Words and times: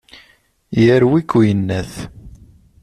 Yerwi-k 0.83 1.31
uyennat. 1.39 1.91